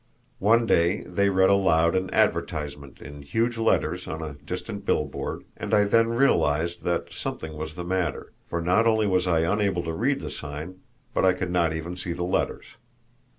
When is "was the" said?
7.55-7.83